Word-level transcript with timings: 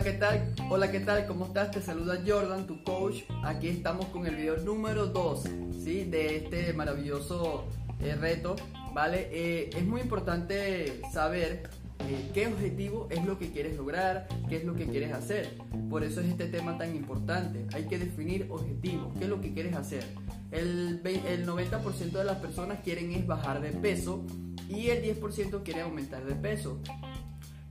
Hola, 0.00 0.12
¿qué 0.12 0.18
tal? 0.18 0.54
Hola, 0.70 0.90
¿qué 0.90 1.00
tal? 1.00 1.26
¿Cómo 1.26 1.44
estás? 1.44 1.72
Te 1.72 1.82
saluda 1.82 2.22
Jordan, 2.26 2.66
tu 2.66 2.82
coach. 2.84 3.16
Aquí 3.44 3.68
estamos 3.68 4.06
con 4.06 4.26
el 4.26 4.34
video 4.34 4.56
número 4.56 5.04
2, 5.04 5.42
¿sí? 5.84 6.04
De 6.04 6.38
este 6.38 6.72
maravilloso 6.72 7.66
eh, 8.00 8.14
reto, 8.14 8.56
¿vale? 8.94 9.28
Eh, 9.30 9.68
es 9.76 9.84
muy 9.84 10.00
importante 10.00 11.02
saber 11.12 11.68
eh, 12.08 12.30
qué 12.32 12.46
objetivo 12.46 13.08
es 13.10 13.22
lo 13.26 13.38
que 13.38 13.50
quieres 13.50 13.76
lograr, 13.76 14.26
qué 14.48 14.56
es 14.56 14.64
lo 14.64 14.74
que 14.74 14.86
quieres 14.86 15.12
hacer. 15.12 15.58
Por 15.90 16.02
eso 16.02 16.22
es 16.22 16.28
este 16.28 16.46
tema 16.46 16.78
tan 16.78 16.96
importante. 16.96 17.66
Hay 17.74 17.84
que 17.84 17.98
definir 17.98 18.46
objetivos, 18.48 19.12
qué 19.18 19.24
es 19.24 19.30
lo 19.30 19.42
que 19.42 19.52
quieres 19.52 19.76
hacer. 19.76 20.04
El, 20.50 21.02
el 21.04 21.46
90% 21.46 22.10
de 22.10 22.24
las 22.24 22.38
personas 22.38 22.78
quieren 22.82 23.12
es 23.12 23.26
bajar 23.26 23.60
de 23.60 23.68
peso 23.72 24.24
y 24.66 24.88
el 24.88 25.20
10% 25.20 25.62
quiere 25.62 25.82
aumentar 25.82 26.24
de 26.24 26.36
peso. 26.36 26.80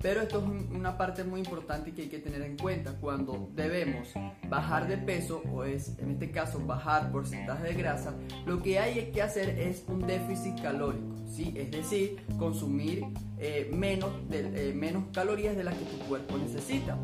Pero 0.02 0.22
esto 0.22 0.40
es 0.40 0.72
una 0.74 0.98
parte 0.98 1.26
muy 1.26 1.42
importante 1.42 1.94
que 1.94 2.04
hay 2.04 2.08
que 2.08 2.20
tener 2.20 2.42
en 2.42 2.58
cuenta 2.58 2.94
cuando 3.02 3.50
debemos 3.54 4.14
bajar 4.48 4.88
de 4.88 4.98
peso 4.98 5.44
o 5.52 5.66
es 5.66 6.00
en 6.00 6.12
este 6.12 6.32
caso 6.32 6.60
bajar 6.66 7.12
porcentaje 7.12 7.64
de 7.64 7.74
grasa, 7.74 8.14
lo 8.46 8.62
que 8.62 8.80
hay 8.80 9.12
que 9.12 9.22
hacer 9.22 9.50
es 9.60 9.84
un 9.90 10.08
déficit 10.08 10.62
calórico, 10.62 11.16
¿sí? 11.30 11.54
es 11.58 11.70
decir, 11.72 12.18
consumir 12.38 13.04
eh, 13.40 13.70
eh, 13.70 14.74
menos 14.74 15.04
calorías 15.14 15.58
de 15.58 15.66
las 15.66 15.76
que 15.76 15.86
tu 15.86 15.98
cuerpo 16.06 16.38
necesita. 16.38 16.98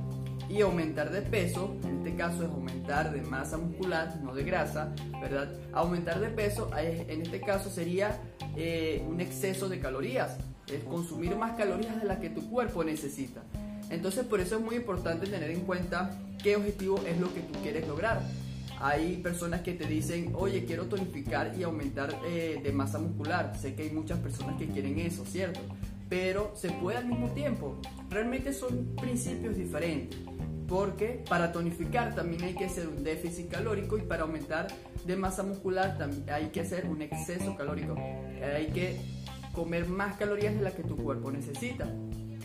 Y 0.48 0.62
aumentar 0.62 1.12
de 1.12 1.24
peso, 1.24 1.76
en 1.84 1.98
este 1.98 2.16
caso 2.16 2.44
es 2.44 2.50
aumentar 2.50 3.12
de 3.12 3.22
masa 3.24 3.58
muscular, 3.58 4.16
no 4.22 4.36
de 4.36 4.44
grasa, 4.44 4.94
¿verdad? 5.20 5.52
Aumentar 5.74 6.20
de 6.20 6.30
peso, 6.30 6.70
en 6.78 7.24
este 7.24 7.42
caso 7.42 7.72
sería 7.72 8.22
eh, 8.56 9.04
un 9.08 9.22
exceso 9.22 9.68
de 9.70 9.80
calorías, 9.80 10.38
es 10.72 10.84
consumir 10.84 11.36
más 11.36 11.56
calorías 11.58 12.00
de 12.02 12.08
las 12.08 12.20
que 12.20 12.30
tu 12.30 12.50
cuerpo 12.50 12.84
necesita. 12.84 13.44
Entonces 13.90 14.26
por 14.26 14.40
eso 14.40 14.56
es 14.56 14.62
muy 14.62 14.76
importante 14.76 15.28
tener 15.28 15.52
en 15.52 15.62
cuenta 15.62 16.18
qué 16.42 16.56
objetivo 16.56 17.00
es 17.06 17.20
lo 17.20 17.34
que 17.34 17.42
tú 17.42 17.60
quieres 17.62 17.88
lograr. 17.88 18.22
Hay 18.80 19.18
personas 19.18 19.62
que 19.62 19.74
te 19.74 19.86
dicen, 19.86 20.34
oye, 20.36 20.66
quiero 20.66 20.86
tonificar 20.86 21.54
y 21.58 21.64
aumentar 21.64 22.14
eh, 22.28 22.60
de 22.62 22.72
masa 22.72 23.00
muscular. 23.00 23.58
Sé 23.60 23.74
que 23.74 23.84
hay 23.84 23.92
muchas 23.92 24.20
personas 24.20 24.58
que 24.58 24.68
quieren 24.68 25.00
eso, 25.00 25.26
¿cierto? 25.26 25.62
Pero 26.10 26.52
se 26.56 26.72
puede 26.72 26.98
al 26.98 27.06
mismo 27.06 27.30
tiempo. 27.30 27.78
Realmente 28.10 28.54
son 28.54 28.96
principios 28.96 29.56
diferentes. 29.56 30.20
Porque 30.68 31.24
para 31.30 31.52
tonificar 31.52 32.16
también 32.16 32.44
hay 32.44 32.56
que 32.56 32.66
hacer 32.66 32.88
un 32.88 33.04
déficit 33.04 33.50
calórico 33.50 33.98
y 33.98 34.02
para 34.02 34.24
aumentar 34.24 34.68
de 35.06 35.16
masa 35.16 35.44
muscular 35.44 35.98
también 35.98 36.28
hay 36.30 36.48
que 36.48 36.62
hacer 36.62 36.86
un 36.88 37.02
exceso 37.02 37.56
calórico. 37.56 37.96
Hay 37.96 38.68
que 38.68 39.00
comer 39.56 39.88
más 39.88 40.18
calorías 40.18 40.54
de 40.54 40.62
las 40.62 40.74
que 40.74 40.84
tu 40.84 40.96
cuerpo 40.96 41.32
necesita. 41.32 41.88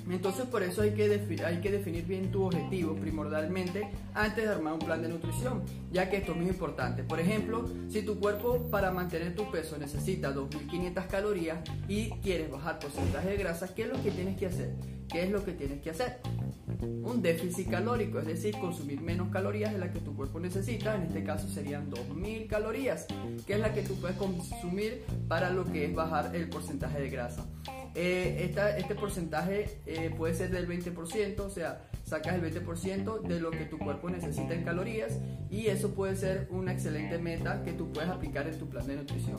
Entonces 0.08 0.47
por 0.47 0.62
eso 0.62 0.83
hay 0.83 0.92
que, 0.92 1.05
hay 1.44 1.61
que 1.61 1.70
definir 1.70 2.05
bien 2.05 2.30
tu 2.33 2.44
objetivo 2.44 2.94
primordialmente 2.94 3.89
antes 4.14 4.44
de 4.44 4.50
armar 4.50 4.72
un 4.72 4.78
plan 4.80 5.03
de 5.03 5.08
nutrición, 5.08 5.62
ya 5.92 6.08
que 6.11 6.16
esto 6.16 6.33
es 6.33 6.38
muy 6.38 6.48
importante. 6.48 7.05
Por 7.05 7.20
ejemplo, 7.20 7.64
si 7.88 8.03
tu 8.03 8.19
cuerpo 8.19 8.69
para 8.70 8.91
mantener 8.91 9.36
tu 9.36 9.50
peso 9.50 9.78
necesita 9.78 10.34
2.500 10.34 11.06
calorías 11.06 11.58
y 11.86 12.11
quieres 12.22 12.50
bajar 12.50 12.78
porcentaje 12.78 13.31
de 13.31 13.36
grasa, 13.36 13.72
¿qué 13.75 13.83
es 13.83 13.88
lo 13.88 14.03
que 14.03 14.11
tienes 14.11 14.36
que 14.36 14.47
hacer? 14.47 14.75
¿Qué 15.08 15.25
es 15.25 15.31
lo 15.31 15.44
que 15.44 15.53
tienes 15.53 15.81
que 15.81 15.91
hacer? 15.91 16.19
Un 16.83 17.20
déficit 17.23 17.69
calórico, 17.69 18.19
es 18.19 18.27
decir, 18.27 18.56
consumir 18.59 19.00
menos 19.00 19.28
calorías 19.28 19.73
de 19.73 19.78
las 19.78 19.91
que 19.91 20.00
tu 20.00 20.14
cuerpo 20.14 20.41
necesita, 20.41 20.97
en 20.97 21.03
este 21.03 21.25
caso 21.25 21.48
serían 21.48 21.91
2.000 21.91 22.47
calorías, 22.47 23.06
que 23.47 23.55
es 23.55 23.61
la 23.61 23.72
que 23.72 23.83
tú 23.83 23.95
puedes 24.00 24.17
consumir 24.17 25.05
para 25.28 25.50
lo 25.50 25.64
que 25.64 25.87
es 25.87 25.95
bajar 25.95 26.34
el 26.34 26.48
porcentaje 26.48 27.00
de 27.00 27.11
grasa. 27.11 27.47
Eh, 27.95 28.53
este 28.78 28.95
porcentaje 28.95 29.81
eh, 29.87 30.14
puede 30.17 30.34
ser 30.34 30.50
del 30.50 30.69
20%, 30.69 31.41
o 31.41 31.50
sea, 31.50 31.83
sacas 32.05 32.34
el 32.34 32.42
20% 32.42 33.22
de 33.22 33.41
lo 33.41 33.50
que 33.50 33.65
tu 33.65 33.78
cuerpo 33.78 34.09
necesita 34.11 34.55
en 34.55 34.65
calorías 34.65 35.19
y 35.50 35.66
eso 35.66 35.94
puede 35.94 36.15
ser 36.16 36.49
una 36.50 36.72
excelente 36.72 37.19
meta 37.19 37.62
que 37.65 37.72
tú 37.72 37.93
puedes 37.93 38.10
aplicar 38.10 38.47
en 38.47 38.59
tu 38.59 38.69
plan 38.69 38.87
de 38.87 38.97
nutrición. 38.97 39.38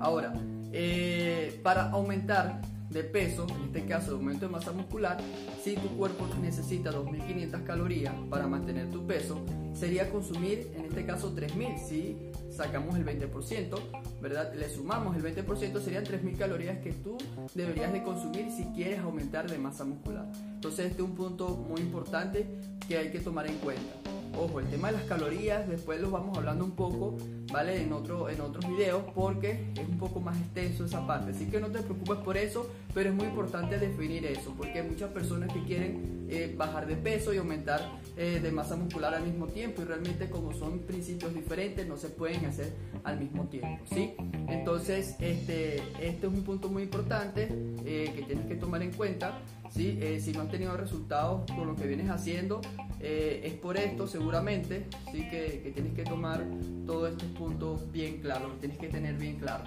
Ahora, 0.00 0.34
eh, 0.72 1.60
para 1.62 1.90
aumentar 1.90 2.60
de 2.92 3.04
peso, 3.04 3.46
en 3.48 3.64
este 3.64 3.86
caso 3.86 4.10
de 4.10 4.16
aumento 4.16 4.46
de 4.46 4.52
masa 4.52 4.72
muscular, 4.72 5.18
si 5.62 5.74
tu 5.74 5.88
cuerpo 5.96 6.26
necesita 6.40 6.92
2.500 6.92 7.64
calorías 7.64 8.14
para 8.28 8.46
mantener 8.46 8.90
tu 8.90 9.06
peso, 9.06 9.40
sería 9.72 10.10
consumir 10.10 10.70
en 10.76 10.84
este 10.86 11.04
caso 11.06 11.34
3.000. 11.34 11.78
Si 11.78 12.16
sacamos 12.50 12.96
el 12.96 13.04
20%, 13.04 13.78
¿verdad? 14.20 14.54
Le 14.54 14.68
sumamos 14.68 15.16
el 15.16 15.22
20%, 15.22 15.80
serían 15.80 16.04
3.000 16.04 16.36
calorías 16.36 16.78
que 16.80 16.92
tú 16.92 17.16
deberías 17.54 17.92
de 17.92 18.02
consumir 18.02 18.50
si 18.50 18.64
quieres 18.74 19.00
aumentar 19.00 19.50
de 19.50 19.58
masa 19.58 19.84
muscular. 19.84 20.30
Entonces 20.54 20.90
este 20.90 21.02
es 21.02 21.08
un 21.08 21.14
punto 21.14 21.48
muy 21.48 21.80
importante 21.80 22.46
que 22.86 22.98
hay 22.98 23.10
que 23.10 23.20
tomar 23.20 23.46
en 23.46 23.56
cuenta. 23.58 24.11
Ojo, 24.38 24.60
el 24.60 24.66
tema 24.66 24.90
de 24.90 24.98
las 24.98 25.04
calorías, 25.04 25.68
después 25.68 26.00
los 26.00 26.10
vamos 26.10 26.36
hablando 26.38 26.64
un 26.64 26.72
poco, 26.72 27.16
¿vale? 27.52 27.82
En, 27.82 27.92
otro, 27.92 28.30
en 28.30 28.40
otros 28.40 28.66
videos, 28.66 29.02
porque 29.14 29.70
es 29.74 29.86
un 29.86 29.98
poco 29.98 30.20
más 30.20 30.36
extenso 30.38 30.86
esa 30.86 31.06
parte. 31.06 31.32
Así 31.32 31.46
que 31.46 31.60
no 31.60 31.68
te 31.68 31.80
preocupes 31.80 32.18
por 32.18 32.36
eso, 32.36 32.70
pero 32.94 33.10
es 33.10 33.14
muy 33.14 33.26
importante 33.26 33.78
definir 33.78 34.24
eso, 34.24 34.54
porque 34.56 34.80
hay 34.80 34.88
muchas 34.88 35.10
personas 35.10 35.52
que 35.52 35.62
quieren 35.62 36.26
eh, 36.30 36.54
bajar 36.56 36.86
de 36.86 36.96
peso 36.96 37.34
y 37.34 37.36
aumentar 37.36 37.80
eh, 38.16 38.40
de 38.42 38.50
masa 38.50 38.74
muscular 38.74 39.14
al 39.14 39.24
mismo 39.24 39.48
tiempo, 39.48 39.82
y 39.82 39.84
realmente 39.84 40.30
como 40.30 40.54
son 40.54 40.80
principios 40.80 41.34
diferentes, 41.34 41.86
no 41.86 41.98
se 41.98 42.08
pueden 42.08 42.46
hacer 42.46 42.72
al 43.04 43.18
mismo 43.18 43.44
tiempo, 43.48 43.84
¿sí? 43.92 44.14
Entonces, 44.48 45.16
este, 45.20 45.76
este 46.00 46.26
es 46.26 46.32
un 46.32 46.42
punto 46.42 46.70
muy 46.70 46.84
importante 46.84 47.48
eh, 47.84 48.12
que 48.16 48.22
tienes 48.22 48.46
que 48.46 48.54
tomar 48.54 48.82
en 48.82 48.92
cuenta. 48.92 49.38
¿sí? 49.70 49.98
si 50.20 50.32
no 50.32 50.42
has 50.42 50.50
tenido 50.50 50.76
resultados 50.76 51.50
con 51.50 51.66
lo 51.66 51.74
que 51.74 51.86
vienes 51.86 52.10
haciendo, 52.10 52.60
es 53.02 53.54
por 53.54 53.76
esto, 53.76 54.06
seguramente, 54.06 54.86
sí 55.10 55.28
que, 55.28 55.72
tienes 55.74 55.94
que 55.94 56.04
tomar 56.04 56.44
todos 56.86 57.10
estos 57.10 57.28
puntos 57.30 57.90
bien 57.90 58.20
claros, 58.20 58.58
tienes 58.60 58.78
que 58.78 58.88
tener 58.88 59.16
bien 59.16 59.36
claro. 59.36 59.64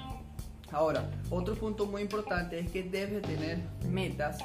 Ahora, 0.71 1.09
otro 1.29 1.55
punto 1.55 1.85
muy 1.85 2.01
importante 2.01 2.59
es 2.59 2.71
que 2.71 2.83
debes 2.83 3.21
tener 3.21 3.59
metas 3.89 4.39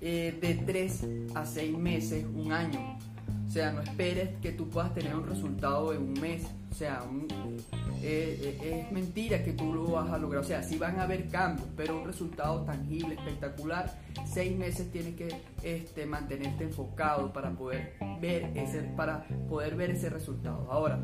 eh, 0.00 0.36
de 0.40 0.54
3 0.54 1.06
a 1.34 1.46
6 1.46 1.78
meses, 1.78 2.24
un 2.34 2.52
año. 2.52 2.98
O 3.46 3.50
sea, 3.50 3.72
no 3.72 3.80
esperes 3.80 4.30
que 4.42 4.52
tú 4.52 4.68
puedas 4.68 4.92
tener 4.92 5.14
un 5.14 5.26
resultado 5.26 5.92
en 5.92 6.02
un 6.02 6.12
mes. 6.20 6.44
O 6.70 6.74
sea, 6.74 7.02
eh, 7.30 7.56
eh, 8.08 8.84
es 8.86 8.92
mentira 8.92 9.42
que 9.42 9.52
tú 9.52 9.72
lo 9.72 9.90
vas 9.92 10.10
a 10.10 10.18
lograr. 10.18 10.42
O 10.42 10.46
sea, 10.46 10.62
sí 10.62 10.78
van 10.78 11.00
a 11.00 11.02
haber 11.02 11.28
cambios, 11.28 11.68
pero 11.76 11.98
un 11.98 12.06
resultado 12.06 12.62
tangible, 12.64 13.14
espectacular. 13.14 13.98
Seis 14.24 14.56
meses 14.56 14.90
tienes 14.92 15.16
que 15.16 15.28
este, 15.62 16.06
mantenerte 16.06 16.64
enfocado 16.64 17.32
para 17.32 17.50
poder 17.50 17.94
ver 18.20 18.50
ese, 18.54 18.82
para 18.82 19.26
poder 19.48 19.74
ver 19.74 19.90
ese 19.90 20.08
resultado. 20.08 20.68
Ahora, 20.70 21.00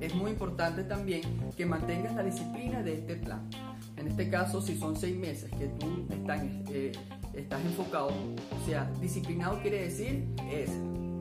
es 0.00 0.14
muy 0.14 0.30
importante 0.30 0.84
también 0.84 1.20
que 1.56 1.66
mantengas 1.66 2.14
la 2.14 2.22
disciplina 2.22 2.82
de 2.82 2.94
este 2.94 3.16
plan. 3.16 3.48
En 3.96 4.08
este 4.08 4.30
caso, 4.30 4.62
si 4.62 4.78
son 4.78 4.96
seis 4.96 5.16
meses 5.16 5.50
que 5.58 5.66
tú 5.66 6.06
estás, 6.10 6.40
eh, 6.70 6.92
estás 7.34 7.62
enfocado, 7.62 8.08
o 8.08 8.66
sea, 8.66 8.90
disciplinado 9.02 9.60
quiere 9.60 9.82
decir 9.82 10.24
es 10.50 10.70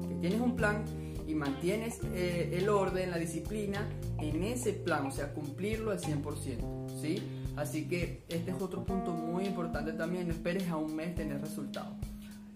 que 0.07 0.15
tienes 0.21 0.39
un 0.39 0.55
plan 0.55 0.85
y 1.29 1.35
mantienes 1.35 1.99
eh, 2.15 2.57
el 2.57 2.69
orden, 2.69 3.11
la 3.11 3.17
disciplina 3.17 3.87
en 4.17 4.43
ese 4.43 4.73
plan, 4.73 5.05
o 5.05 5.11
sea, 5.11 5.31
cumplirlo 5.31 5.91
al 5.91 5.99
100%, 5.99 6.99
¿sí? 6.99 7.21
Así 7.55 7.87
que 7.87 8.23
este 8.29 8.49
es 8.49 8.59
otro 8.59 8.83
punto 8.83 9.11
muy 9.11 9.45
importante 9.45 9.93
también, 9.93 10.27
no 10.27 10.33
esperes 10.33 10.67
a 10.69 10.77
un 10.77 10.95
mes 10.95 11.13
tener 11.13 11.39
resultados. 11.39 11.93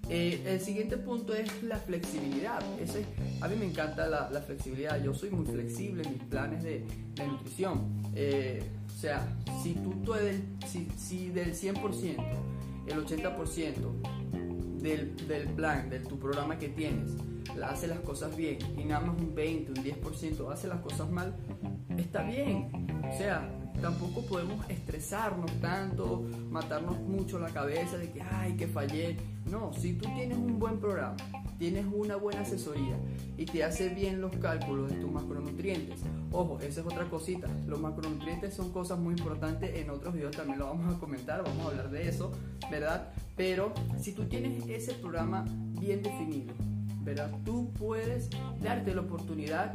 Eh, 0.10 0.42
el 0.46 0.60
siguiente 0.60 0.98
punto 0.98 1.36
es 1.36 1.62
la 1.64 1.78
flexibilidad. 1.78 2.62
Ese, 2.80 3.06
a 3.42 3.48
mí 3.48 3.56
me 3.56 3.66
encanta 3.66 4.08
la, 4.08 4.42
flexibilidad. 4.42 5.02
Yo 5.02 5.14
soy 5.14 5.30
muy 5.30 5.46
flexible 5.46 6.04
en 6.04 6.14
mis 6.14 6.24
planes 6.24 6.64
de, 6.64 6.84
nutrición. 7.26 8.02
Eh, 8.16 8.64
o 8.88 9.00
sea, 9.00 9.38
si 9.62 9.76
tú, 9.76 9.92
tú 10.04 10.14
del, 10.14 10.42
si, 10.68 10.88
si 10.98 11.30
del 11.30 11.54
100%, 11.54 12.18
el 12.88 13.06
80% 13.06 14.23
del, 14.84 15.16
del, 15.28 15.48
plan, 15.50 15.90
de 15.90 16.00
tu 16.00 16.20
programa 16.20 16.60
que 16.60 16.70
tienes, 16.70 17.12
hace 17.64 17.88
las 17.88 18.00
cosas 18.02 18.36
bien 18.36 18.58
y 18.78 18.84
nada 18.84 19.06
más 19.06 19.20
un 19.20 19.34
20, 19.34 19.72
un 19.72 19.78
10% 19.78 20.52
hace 20.52 20.68
las 20.68 20.82
cosas 20.82 21.10
mal, 21.10 21.34
está 21.98 22.24
bien. 22.24 22.70
O 23.10 23.18
sea, 23.18 23.50
tampoco 23.82 24.26
podemos 24.26 24.70
estresarnos 24.70 25.52
tanto, 25.62 26.26
matarnos 26.50 27.00
mucho 27.00 27.40
la 27.40 27.50
cabeza 27.50 27.98
de 27.98 28.12
que, 28.12 28.22
ay, 28.22 28.56
que 28.58 28.68
fallé. 28.68 29.18
No, 29.50 29.72
si 29.74 29.94
tú 29.94 30.10
tienes 30.14 30.38
un 30.38 30.60
buen 30.60 30.80
programa, 30.80 31.16
tienes 31.64 31.86
una 31.94 32.18
buena 32.18 32.42
asesoría 32.42 32.98
y 33.38 33.46
te 33.46 33.64
hace 33.64 33.88
bien 33.88 34.20
los 34.20 34.36
cálculos 34.36 34.92
de 34.92 34.98
tus 34.98 35.10
macronutrientes. 35.10 36.02
Ojo, 36.30 36.60
esa 36.60 36.82
es 36.82 36.86
otra 36.86 37.10
cosita. 37.10 37.48
Los 37.68 37.80
macronutrientes 37.80 38.54
son 38.54 38.74
cosas 38.74 39.00
muy 39.00 39.16
importantes. 39.16 39.74
En 39.78 39.90
otros 39.90 40.14
videos 40.14 40.36
también 40.36 40.60
lo 40.60 40.66
vamos 40.66 40.94
a 40.94 41.00
comentar, 41.00 41.42
vamos 41.42 41.66
a 41.66 41.70
hablar 41.70 41.90
de 41.90 42.10
eso, 42.10 42.34
¿verdad? 42.70 43.14
Pero 43.38 43.72
si 43.98 44.12
tú 44.12 44.26
tienes 44.26 44.68
ese 44.68 44.94
programa 44.96 45.46
bien 45.80 46.04
definido, 46.04 46.54
¿verdad? 47.02 47.32
Tú 47.46 47.72
puedes 47.80 48.30
darte 48.62 48.94
la 48.94 49.00
oportunidad 49.00 49.74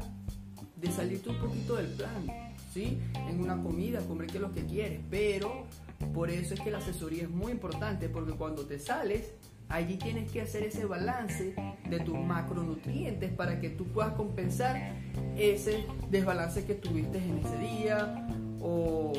de 0.76 0.92
salirte 0.92 1.30
un 1.30 1.38
poquito 1.38 1.76
del 1.76 1.86
plan, 1.86 2.52
¿sí? 2.70 2.98
En 3.30 3.40
una 3.40 3.62
comida, 3.62 4.00
comer 4.00 4.26
que 4.26 4.40
lo 4.40 4.52
que 4.52 4.66
quieres, 4.66 5.00
pero 5.08 5.64
por 6.12 6.28
eso 6.28 6.52
es 6.52 6.60
que 6.60 6.70
la 6.70 6.78
asesoría 6.78 7.22
es 7.22 7.30
muy 7.30 7.50
importante, 7.50 8.10
porque 8.10 8.32
cuando 8.32 8.66
te 8.66 8.78
sales, 8.78 9.32
allí 9.68 9.96
tienes 9.96 10.30
que 10.30 10.40
hacer 10.40 10.64
ese 10.64 10.86
balance 10.86 11.54
de 11.88 12.00
tus 12.00 12.18
macronutrientes 12.18 13.32
para 13.32 13.60
que 13.60 13.70
tú 13.70 13.84
puedas 13.86 14.12
compensar 14.14 14.94
ese 15.36 15.84
desbalance 16.10 16.64
que 16.64 16.74
tuviste 16.74 17.18
en 17.18 17.38
ese 17.38 17.58
día 17.58 18.26
o, 18.60 19.12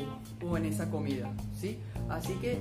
en 0.57 0.66
esa 0.66 0.90
comida, 0.90 1.31
¿sí? 1.54 1.80
Así 2.10 2.34
que 2.36 2.60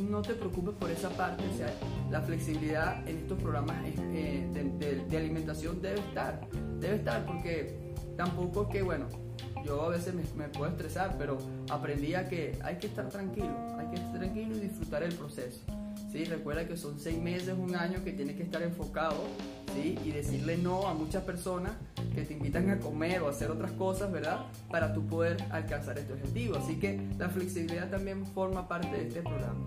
no 0.00 0.22
te 0.22 0.34
preocupes 0.34 0.74
por 0.74 0.90
esa 0.90 1.10
parte, 1.10 1.44
o 1.52 1.56
sea, 1.56 1.72
la 2.10 2.20
flexibilidad 2.20 3.06
en 3.08 3.18
estos 3.18 3.40
programas 3.40 3.76
eh, 3.84 4.46
de, 5.08 5.16
alimentación 5.16 5.80
debe 5.80 6.00
estar, 6.00 6.48
debe 6.80 6.96
estar 6.96 7.24
porque 7.26 7.94
tampoco 8.16 8.64
es 8.64 8.68
que, 8.68 8.82
bueno, 8.82 9.06
yo 9.66 9.82
a 9.82 9.88
veces 9.88 10.14
me, 10.14 10.48
puedo 10.48 10.70
estresar, 10.70 11.16
pero 11.18 11.38
aprendí 11.70 12.14
a 12.14 12.28
que 12.28 12.58
hay 12.62 12.76
que 12.76 12.86
estar 12.86 13.08
tranquilo, 13.08 13.54
hay 13.78 13.88
que 13.88 13.96
estar 13.96 14.18
tranquilo 14.18 14.56
y 14.56 14.60
disfrutar 14.60 15.02
el 15.02 15.14
proceso. 15.14 15.60
¿sí? 16.12 16.24
Recuerda 16.24 16.66
que 16.66 16.76
son 16.76 17.00
seis 17.00 17.18
meses, 17.18 17.54
un 17.58 17.74
año 17.74 18.02
que 18.04 18.12
tienes 18.12 18.36
que 18.36 18.44
estar 18.44 18.62
enfocado 18.62 19.24
¿sí? 19.74 19.98
y 20.04 20.12
decirle 20.12 20.56
no 20.56 20.86
a 20.86 20.94
muchas 20.94 21.24
personas 21.24 21.72
que 22.14 22.22
te 22.22 22.34
invitan 22.34 22.70
a 22.70 22.78
comer 22.78 23.22
o 23.22 23.28
hacer 23.28 23.50
otras 23.50 23.72
cosas, 23.72 24.12
¿verdad? 24.12 24.46
Para 24.70 24.94
tú 24.94 25.04
poder 25.06 25.36
alcanzar 25.50 25.98
este 25.98 26.12
objetivo. 26.12 26.56
Así 26.56 26.76
que 26.76 27.00
la 27.18 27.28
flexibilidad 27.28 27.90
también 27.90 28.24
forma 28.24 28.68
parte 28.68 28.96
de 28.96 29.08
este 29.08 29.22
programa. 29.22 29.66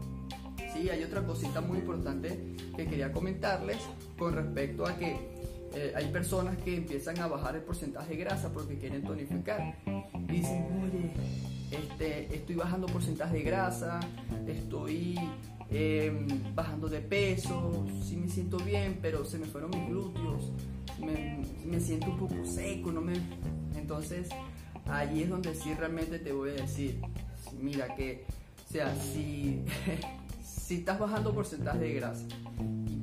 Sí, 0.74 0.90
hay 0.90 1.04
otra 1.04 1.24
cosita 1.24 1.62
muy 1.62 1.80
importante 1.80 2.56
que 2.76 2.86
quería 2.86 3.12
comentarles 3.12 3.78
con 4.18 4.34
respecto 4.34 4.86
a 4.86 4.96
que 4.98 5.18
eh, 5.74 5.94
hay 5.96 6.08
personas 6.08 6.58
que 6.58 6.76
empiezan 6.76 7.20
a 7.20 7.28
bajar 7.28 7.56
el 7.56 7.62
porcentaje 7.62 8.16
de 8.16 8.18
grasa 8.18 8.52
porque 8.52 8.78
quieren 8.78 9.04
tonificar. 9.04 9.76
Dicen, 10.28 10.66
oye, 10.84 11.12
este, 11.72 12.36
estoy 12.36 12.56
bajando 12.56 12.88
porcentaje 12.88 13.38
de 13.38 13.44
grasa, 13.44 14.00
estoy 14.48 15.20
em, 15.70 16.28
bajando 16.56 16.90
de 16.90 17.00
peso, 17.02 17.86
sí 18.04 18.18
me 18.18 18.28
siento 18.28 18.58
bien, 18.58 19.00
pero 19.02 19.24
se 19.26 19.38
me 19.38 19.46
fueron 19.46 19.70
mis 19.70 19.88
glúteos, 19.88 20.52
me, 21.00 21.42
me 21.66 21.80
siento 21.80 22.12
un 22.12 22.18
poco 22.18 22.46
seco, 22.46 22.92
no 22.92 23.02
me... 23.02 23.14
Entonces, 23.76 24.30
allí 24.88 25.24
es 25.24 25.30
donde 25.30 25.54
sí 25.54 25.74
realmente 25.74 26.20
te 26.20 26.32
voy 26.32 26.50
a 26.52 26.54
decir, 26.54 27.00
mira 27.62 27.96
que, 27.96 28.26
o 28.68 28.72
sea, 28.72 28.96
si, 28.96 29.64
si 30.44 30.76
estás 30.76 31.00
bajando 31.00 31.34
porcentaje 31.34 31.80
de 31.80 31.94
grasa, 31.94 32.26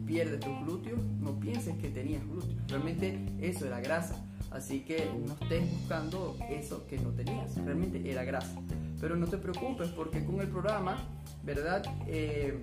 pierdes 0.07 0.41
tus 0.41 0.59
glúteos, 0.61 1.01
no 1.21 1.39
pienses 1.39 1.77
que 1.77 1.89
tenías 1.89 2.23
glúteos. 2.25 2.57
Realmente 2.69 3.19
eso 3.41 3.67
era 3.67 3.81
grasa. 3.81 4.25
Así 4.51 4.81
que 4.81 5.11
no 5.27 5.33
estés 5.35 5.71
buscando 5.71 6.37
eso 6.49 6.87
que 6.87 6.99
no 6.99 7.11
tenías. 7.11 7.57
Realmente 7.57 8.11
era 8.11 8.25
grasa. 8.25 8.57
Pero 9.01 9.17
no 9.17 9.27
te 9.27 9.37
preocupes 9.37 9.89
porque 9.89 10.25
con 10.25 10.41
el 10.41 10.49
programa, 10.49 10.97
¿verdad? 11.43 11.85
Eh, 12.07 12.59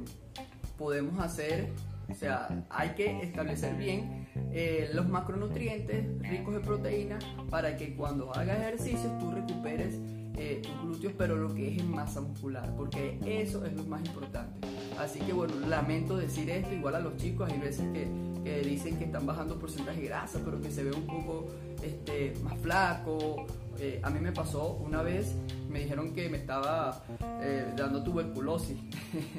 podemos 0.78 1.19
hacer, 1.19 1.69
o 2.10 2.16
sea, 2.16 2.66
hay 2.69 2.90
que 2.92 3.22
establecer 3.22 3.75
bien 3.75 4.28
eh, 4.51 4.90
los 4.94 5.07
macronutrientes 5.07 6.06
ricos 6.28 6.56
de 6.56 6.60
proteína 6.62 7.19
para 7.50 7.78
que 7.78 7.95
cuando 7.95 8.34
hagas 8.34 8.60
ejercicios 8.60 9.18
tú 9.19 9.31
recuperes 9.31 10.00
eh, 10.36 10.62
tus 10.63 10.81
glúteos, 10.81 11.13
pero 11.16 11.36
lo 11.36 11.54
que 11.54 11.74
es 11.74 11.80
en 11.80 11.92
masa 11.92 12.22
muscular, 12.22 12.74
porque 12.75 13.19
eso 13.25 13.66
es 13.66 13.74
lo 13.74 13.84
más 13.84 14.04
importante. 14.04 14.68
Así 15.04 15.20
que 15.20 15.34
bueno, 15.34 15.60
lamento 15.68 16.16
decir 16.16 16.50
esto, 16.50 16.74
igual 16.74 16.96
a 16.96 17.00
los 17.00 17.18
chicos 17.18 17.52
hay 17.52 17.60
veces 17.60 17.86
que, 17.92 18.62
dicen 18.64 18.98
que 18.98 19.04
están 19.06 19.26
bajando 19.26 19.60
porcentaje 19.60 20.00
de 20.00 20.08
grasa, 20.08 20.40
pero 20.46 20.62
que 20.62 20.72
se 20.72 20.84
ve 20.84 20.92
un 20.92 21.06
poco 21.06 21.48
este, 21.84 22.34
más 22.42 22.58
flaco. 22.60 23.46
Eh, 23.80 24.00
a 24.02 24.10
mí 24.10 24.22
me 24.22 24.32
pasó 24.32 24.80
una 24.82 25.02
vez, 25.02 25.36
me 25.70 25.80
dijeron 25.80 26.14
que 26.14 26.30
me 26.30 26.38
estaba 26.38 27.04
eh, 27.42 27.66
dando 27.76 28.02
tuberculosis. 28.02 28.78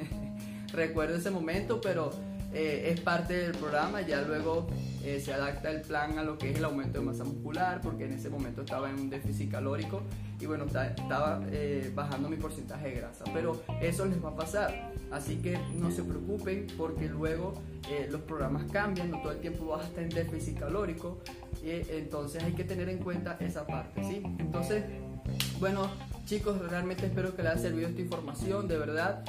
Recuerdo 0.71 1.15
ese 1.15 1.31
momento, 1.31 1.81
pero 1.81 2.11
eh, 2.57 2.93
es 2.93 3.01
parte 3.01 3.33
del 3.33 3.51
programa, 3.51 3.99
ya 3.99 4.21
luego 4.21 4.67
eh, 5.03 5.19
se 5.19 5.33
adapta 5.33 5.69
el 5.69 5.81
plan 5.81 6.17
a 6.17 6.23
lo 6.23 6.37
que 6.37 6.51
es 6.51 6.57
el 6.57 6.63
aumento 6.63 6.99
de 6.99 7.05
masa 7.05 7.25
muscular, 7.25 7.81
porque 7.81 8.05
en 8.05 8.13
ese 8.13 8.29
momento 8.29 8.61
estaba 8.61 8.89
en 8.89 8.97
un 8.97 9.09
déficit 9.09 9.51
calórico 9.51 10.03
y 10.39 10.45
bueno, 10.45 10.63
estaba 10.63 11.41
eh, 11.51 11.91
bajando 11.93 12.29
mi 12.29 12.37
porcentaje 12.37 12.91
de 12.91 12.95
grasa, 12.95 13.25
pero 13.33 13.61
eso 13.81 14.05
les 14.05 14.23
va 14.23 14.29
a 14.29 14.35
pasar, 14.37 14.93
así 15.11 15.35
que 15.35 15.59
no 15.77 15.91
se 15.91 16.03
preocupen 16.03 16.67
porque 16.77 17.09
luego 17.09 17.55
los 18.09 18.21
programas 18.21 18.71
cambian, 18.71 19.11
no 19.11 19.21
todo 19.21 19.33
el 19.33 19.39
tiempo 19.39 19.65
vas 19.65 19.83
a 19.83 19.87
estar 19.89 20.03
en 20.03 20.09
déficit 20.09 20.57
calórico, 20.57 21.19
entonces 21.61 22.41
hay 22.41 22.53
que 22.53 22.63
tener 22.63 22.87
en 22.87 22.99
cuenta 22.99 23.35
esa 23.41 23.67
parte, 23.67 24.01
¿sí? 24.01 24.23
Entonces, 24.39 24.85
bueno, 25.59 25.89
chicos, 26.25 26.57
realmente 26.69 27.05
espero 27.05 27.35
que 27.35 27.43
les 27.43 27.51
haya 27.51 27.61
servido 27.61 27.89
esta 27.89 28.01
información, 28.01 28.69
de 28.69 28.77
verdad, 28.77 29.25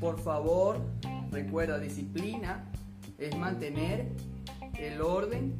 por 0.00 0.20
favor, 0.20 0.80
Recuerda, 1.34 1.80
disciplina 1.80 2.64
es 3.18 3.36
mantener 3.36 4.06
el 4.78 5.02
orden 5.02 5.58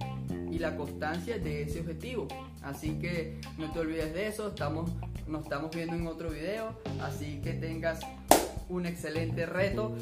y 0.48 0.60
la 0.60 0.76
constancia 0.76 1.36
de 1.38 1.62
ese 1.62 1.80
objetivo. 1.80 2.28
Así 2.62 3.00
que 3.00 3.40
no 3.58 3.72
te 3.72 3.80
olvides 3.80 4.14
de 4.14 4.28
eso. 4.28 4.50
Estamos, 4.50 4.92
nos 5.26 5.42
estamos 5.42 5.74
viendo 5.74 5.96
en 5.96 6.06
otro 6.06 6.30
video. 6.30 6.78
Así 7.02 7.40
que 7.42 7.54
tengas 7.54 7.98
un 8.68 8.86
excelente 8.86 9.46
reto. 9.46 9.96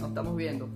Nos 0.00 0.08
estamos 0.08 0.34
viendo. 0.34 0.70